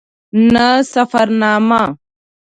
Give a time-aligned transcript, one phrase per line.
[0.53, 1.83] نه سفرنامه.